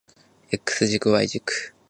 [0.51, 1.75] X 軸 Y 軸